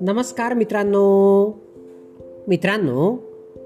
नमस्कार 0.00 0.54
मित्रांनो. 0.54 1.46
मित्रांनो 2.48 3.16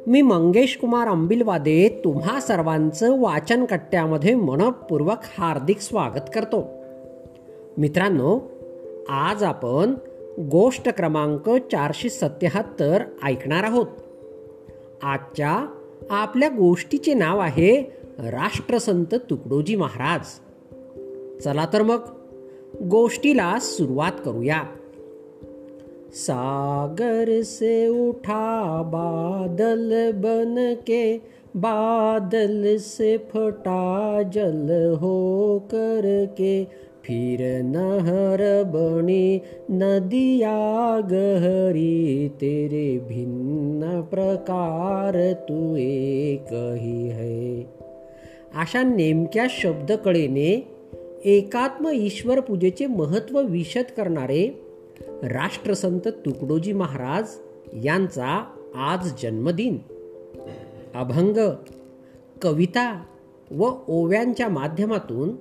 मी 0.06 0.22
मंगेश 0.22 0.76
कुमार 0.76 1.08
अंबिलवादे 1.08 2.00
तुम्हा 2.04 2.40
सर्वांचं 2.40 3.20
वाचन 3.20 3.64
कट्ट्यामध्ये 3.64 4.34
मनपूर्वक 4.34 5.18
हार्दिक 5.38 5.80
स्वागत 5.80 6.30
करतो. 6.34 6.68
मित्रांनो 7.78 8.40
आज 9.08 9.42
आपण 9.42 9.94
गोष्ट 10.38 10.88
क्रमांक 10.88 11.50
चारशे 11.50 12.08
सत्याहत्तर 12.08 13.02
ऐकणार 13.24 13.64
आहोत. 13.64 13.86
आजच्या 15.02 15.66
आपल्या 16.10 16.48
गोष्टीचे 16.48 17.14
नाव 17.14 17.38
आहे 17.38 17.96
राष्ट्रसंत 18.18 19.14
तुकडोजी 19.14 19.76
महाराज. 19.76 20.49
चला 21.44 21.64
तर 21.66 21.82
मग 21.82 21.98
गोष्टीला 22.82 23.58
सुरुवात 23.58 24.20
करूया. 24.24 24.62
सागर 26.12 27.42
से 27.42 27.88
उठा 27.88 28.82
बादल 28.82 30.10
बन 30.14 30.74
के 30.86 31.16
बादल 31.56 32.76
से 32.78 33.16
फटा 33.16 34.22
जल 34.22 34.94
हो 35.00 35.58
कर 35.70 36.24
के 36.38 36.64
फिर 37.04 37.62
नहर 37.62 38.62
बनी 38.64 39.40
नदिया 39.70 41.00
गहरी 41.00 42.28
तेरे 42.28 42.98
भिन्न 42.98 44.02
प्रकार 44.02 45.32
तू 45.32 45.76
एक 45.76 46.76
ही 46.80 47.08
है. 47.08 47.60
अशा 48.54 48.82
नेमक्या 48.82 49.46
शब्दकळेने 49.50 50.79
एकात्म 51.24 51.88
ईश्वर 51.88 52.40
पूजेचे 52.40 52.86
महत्त्व 52.86 53.42
विशद 53.42 53.84
करणारे 53.96 54.66
राष्ट्रसंत 55.22 56.08
तुकडोजी 56.08 56.72
महाराज 56.72 57.28
यांचा 57.84 58.44
आज 58.74 59.12
जन्मदिन. 59.22 59.78
अभंग 60.94 61.36
कविता 62.42 63.04
व 63.50 63.70
ओव्यांच्या 63.88 64.48
माध्यमातून 64.48 65.34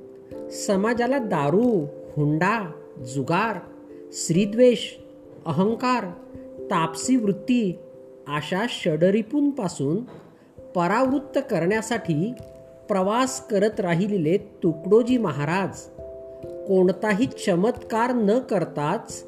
समाजाला 0.49 1.17
दारू 1.17 1.85
हुंडा 2.17 2.71
जुगार 3.15 3.57
श्रीद्वेष 4.13 4.93
अहंकार 5.45 6.03
तापसी 6.63 7.15
वृत्ती 7.15 7.79
अशा 8.27 8.65
षडरिपूंपासून 8.69 9.97
परावृत्त 10.75 11.39
करण्यासाठी 11.51 12.33
प्रवास 12.89 13.47
करत 13.47 13.79
राहिलेले 13.79 14.37
तुकडोजी 14.37 15.17
महाराज 15.17 15.79
कोणताही 16.67 17.25
चमत्कार 17.25 18.11
न 18.11 18.39
करताच 18.39 19.23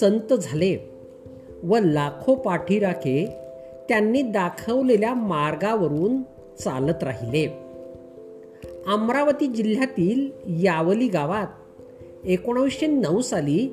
संत 0.00 0.32
झाले 0.32 0.90
व 1.62 1.78
लाखो 1.78 2.34
पाठीराखे 2.34 3.28
त्यांनी 3.88 4.22
दाखवलेल्या 4.22 5.14
मार्गावरून 5.14 6.22
चालत 6.58 7.02
राहिले. 7.02 7.46
अमरावती 8.86 9.46
जिल्ह्यातील 9.46 10.30
यावली 10.64 11.08
गावात 11.08 11.46
एकोणावीसशे 12.24 12.86
नऊ 12.86 13.20
साली 13.20 13.68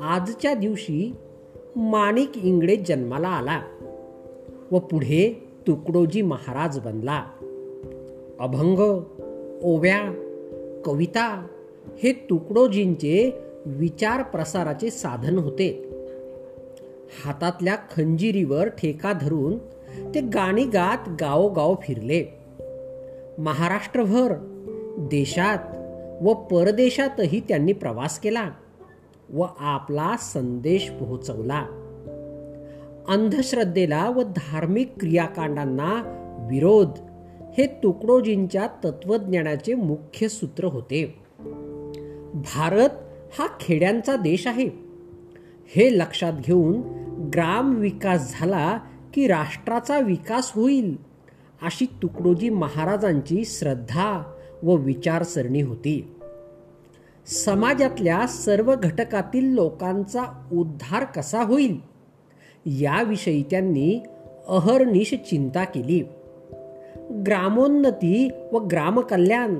आजच्या 0.00 0.54
दिवशी 0.54 1.14
माणिक 1.76 2.30
इंगळे 2.36 2.76
जन्माला 2.76 3.28
आला 3.28 3.60
व 4.70 4.78
पुढे 4.78 5.48
तुकडोजी 5.66 6.22
महाराज 6.22 6.78
बनला. 6.78 7.24
अभंग 8.40 8.78
ओव्या 9.62 10.00
कविता 10.84 11.46
हे 12.02 12.12
तुकडोजींचे 12.30 13.40
विचार 13.66 14.22
प्रसाराचे 14.22 14.90
साधन 14.90 15.38
होते. 15.38 15.88
हातातल्या 17.24 17.76
खंजिरीवर 17.76 18.68
ठेका 18.68 19.12
धरून 19.12 19.58
ते 20.14 20.20
गाणी 20.20 20.64
गात 20.64 21.08
गावोगाव 21.08 21.74
फिरले. 21.82 22.38
महाराष्ट्रभर 23.38 24.34
देशात 24.98 25.58
व 26.22 26.34
परदेशातही 26.34 27.40
त्यांनी 27.40 27.72
प्रवास 27.72 28.18
केला 28.18 28.50
व 29.32 29.44
आपला 29.58 30.16
संदेश 30.16 30.90
पोहोचवला. 30.90 31.66
अंधश्रद्धेला 33.08 34.10
व 34.10 34.22
धार्मिक 34.22 34.92
क्रियाकांडांना 35.00 35.94
विरोध 36.50 36.88
हे 37.58 37.66
तुकडोजींच्या 37.66 38.66
तत्वज्ञानाचे 38.84 39.74
मुख्य 39.74 40.28
सूत्र 40.28 40.64
होते. 40.64 41.18
भारत 42.34 42.88
हा 43.38 43.46
खेड्यांचा 43.60 44.16
देश 44.16 44.46
आहे. 44.46 44.68
हे 45.66 45.98
लक्षात 45.98 46.32
घेऊन 46.32 46.80
ग्राम 47.34 47.74
विकास 47.74 48.32
झाला 48.32 48.78
की 49.14 49.26
राष्ट्राचा 49.26 49.98
विकास 49.98 50.52
होईल 50.54 50.96
अशी 51.62 51.86
तुकडोजी 52.02 52.50
महाराजांची 52.50 53.42
श्रद्धा 53.44 54.22
व 54.62 54.74
विचारसरणी 54.74 55.60
होती. 55.60 56.14
समाजातल्या 57.26 58.26
सर्व 58.26 58.74
घटकातील 58.82 59.44
लोकांचा 59.44 60.48
उद्धार 60.52 61.04
कसा 61.04 61.42
होईल 61.42 61.80
याविषयी 62.66 63.42
त्यांनी 63.42 64.02
अहर्निश 64.48 65.14
चिंता 65.14 65.64
केली. 65.64 66.02
ग्रामोन्नती 67.10 68.30
व 68.52 68.58
ग्रामकल्याण 68.58 69.54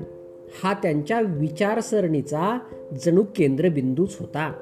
हा 0.63 0.73
त्यांच्या 0.73 1.21
विचारसरणीचा 1.21 2.59
जणू 3.05 3.23
केंद्रबिंदूच 3.37 4.17
होता. 4.21 4.53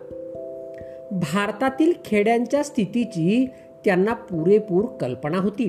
भारतातील 1.13 1.93
खेड्यांच्या 2.05 2.63
स्थितीची 2.63 3.47
त्यांना 3.85 4.13
पुरेपूर 4.13 4.85
कल्पना 4.85 5.39
होती. 5.39 5.69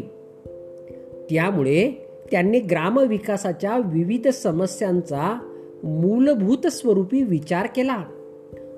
त्यामुळे 1.30 1.92
त्यांनी 2.32 2.60
ग्रामविकासाच्या 2.60 3.78
विविध 3.78 4.28
समस्यांचा 4.28 5.40
मूलभूत 5.84 6.68
स्वरूपी 6.68 7.24
विचार 7.24 7.68
केला 7.76 8.04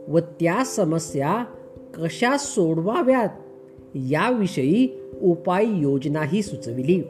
व 0.08 0.20
त्या 0.20 0.64
समस्या 0.66 1.44
कशा 1.94 2.38
सोडवाव्यात 2.38 3.30
याविषयी 3.96 4.88
उपाययोजनाही 5.22 6.42
सुचविली. 6.42 7.04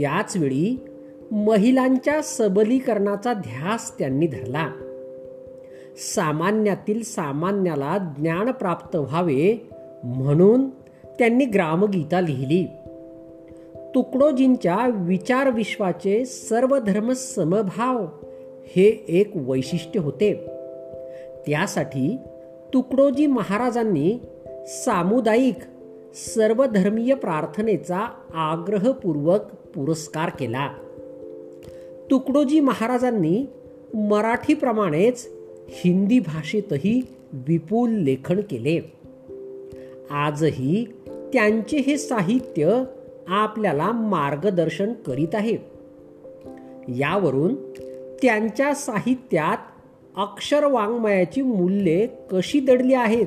त्याचवेळी 0.00 0.84
महिलांच्या 1.30 2.20
सबलीकरणाचा 2.22 3.32
ध्यास 3.32 3.98
त्यांनी 3.98 4.26
धरला. 4.26 4.68
सामान्यातील 5.96 7.02
सामान्याला 7.02 8.14
ज्ञान 8.18 8.50
प्राप्त 8.50 8.96
व्हावे 8.96 9.68
म्हणून 10.04 10.70
त्यांनी 11.04 11.44
ग्रामगीता 11.44 12.20
लिहिली. 12.20 12.66
तुकडोजींच्या 13.94 14.78
विचार 14.94 15.50
विश्वाचे 15.50 16.24
सर्व 16.24 16.78
धर्म 16.78 17.12
समभाव 17.12 18.06
हे 18.66 19.04
एक 19.08 19.30
वैशिष्ट्य 19.34 20.00
होते. 20.00 20.34
त्यासाठी 21.46 22.16
तुकडोजी 22.74 23.26
महाराजांनी 23.26 24.18
सामुदायिक 24.66 25.58
सर्वधर्मीय 26.14 27.14
प्रार्थनेचा 27.14 28.08
आग्रहपूर्वक 28.34 29.40
पुरस्कार 29.74 30.28
केला. 30.28 30.72
तुकडोजी 32.10 32.60
महाराजांनी 32.60 33.46
मराठीप्रमाणेच 33.94 35.28
हिंदी 35.68 36.18
भाषेतही 36.18 37.06
विपुल 37.32 37.90
लेखन 37.90 38.40
केले. 38.40 38.92
आजही 40.10 40.84
त्यांचे 41.32 41.76
हे 41.76 41.98
साहित्य 41.98 42.84
आपल्याला 43.28 43.92
मार्गदर्शन 43.92 44.92
करीत 44.92 45.34
आहे. 45.34 45.56
यावरून 46.88 47.54
त्यांच्या 48.22 48.74
साहित्यात 48.74 49.58
अक्षर 50.16 50.64
वाङ्मयाची 50.64 51.42
मूल्ये 51.42 52.08
कशी 52.32 52.60
दडली 52.60 52.94
आहेत 52.94 53.26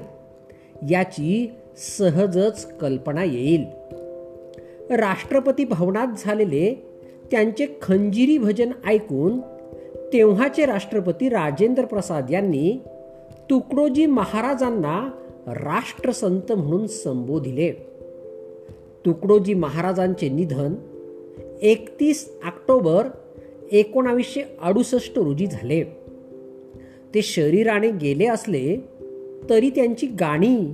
याची 0.89 1.51
सहजच 1.77 2.77
कल्पना 2.77 3.23
येईल. 3.23 3.65
राष्ट्रपती 4.89 5.65
भवनात 5.65 6.07
झालेले 6.17 6.73
त्यांचे 7.31 7.67
खंजिरी 7.81 8.37
भजन 8.37 8.71
ऐकून 8.85 9.39
तेव्हाचे 10.13 10.65
राष्ट्रपती 10.65 11.29
राजेंद्र 11.29 11.85
प्रसाद 11.85 12.31
यांनी 12.31 12.81
तुकडोजी 13.49 14.05
महाराजांना 14.05 15.11
राष्ट्रसंत 15.47 16.51
म्हणून 16.51 16.87
संबोधिले. 16.87 17.71
तुकडोजी 19.05 19.53
महाराजांचे 19.53 20.29
निधन 20.29 20.75
एकतीस 21.61 22.35
ऑक्टोबर 22.45 23.07
एकोणावीसशे 23.71 24.41
अडुसष्ट 24.61 25.19
रोजी 25.19 25.47
झाले. 25.47 25.83
ते 27.15 27.21
शरीराने 27.21 27.91
गेले 27.91 28.25
असले 28.25 28.77
तरी 29.49 29.69
त्यांची 29.69 30.07
गाणी 30.07 30.73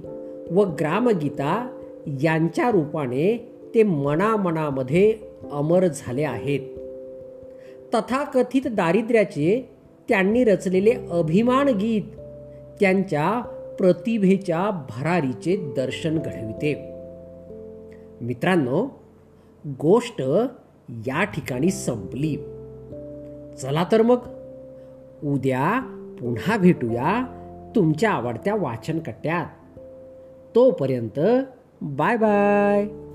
व 0.52 0.64
ग्रामगीता 0.64 1.82
यांच्या 2.08 2.72
रूपाने 2.72 3.56
ते 3.76 3.84
मनामनामध्ये 3.84 5.14
अमर 5.52 5.88
झाले 5.88 6.24
आहेत. 6.24 6.60
तथाकथित 7.96 8.62
दारिद्र्याचे 8.68 9.70
त्यांनी 10.10 10.44
रचलेले 10.44 10.94
अभिमान 11.12 11.68
गीत 11.68 12.02
त्यांच्या 12.80 13.42
प्रतिभेच्या 13.80 14.86
भरारीचे 14.90 15.74
दर्शन 15.76 16.18
घडविते. 16.18 16.94
मित्रांनो 18.22 18.88
गोष्ट 19.66 20.22
या 21.08 21.24
ठिकाणी 21.24 21.72
संपली. 21.72 22.36
चला 23.62 23.86
तर 23.92 24.02
मग 24.02 24.18
उद्या 25.24 25.80
पुन्हा 26.20 26.58
भेटूया 26.58 27.26
तुमच्या 27.76 28.12
आवडत्या 28.12 28.56
वाचनकट्ट्यात. 28.56 29.46
तोपर्यंत 30.56 31.20
बाय 31.84 32.18
बाय. 32.18 33.09